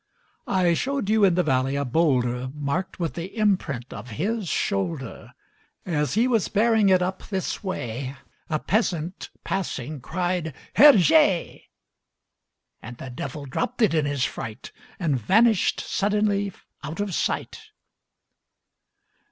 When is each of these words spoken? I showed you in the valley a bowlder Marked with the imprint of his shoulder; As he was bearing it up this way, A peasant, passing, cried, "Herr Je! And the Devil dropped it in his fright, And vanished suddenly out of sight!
I 0.47 0.73
showed 0.73 1.11
you 1.11 1.23
in 1.25 1.35
the 1.35 1.43
valley 1.43 1.75
a 1.75 1.85
bowlder 1.85 2.49
Marked 2.55 2.99
with 2.99 3.13
the 3.13 3.37
imprint 3.37 3.93
of 3.93 4.09
his 4.09 4.49
shoulder; 4.49 5.31
As 5.85 6.15
he 6.15 6.27
was 6.27 6.47
bearing 6.47 6.89
it 6.89 7.03
up 7.03 7.27
this 7.27 7.63
way, 7.63 8.15
A 8.49 8.57
peasant, 8.57 9.29
passing, 9.43 10.01
cried, 10.01 10.55
"Herr 10.73 10.93
Je! 10.93 11.69
And 12.81 12.97
the 12.97 13.11
Devil 13.11 13.45
dropped 13.45 13.83
it 13.83 13.93
in 13.93 14.05
his 14.05 14.25
fright, 14.25 14.71
And 14.99 15.19
vanished 15.21 15.79
suddenly 15.81 16.51
out 16.83 16.99
of 16.99 17.13
sight! 17.13 17.67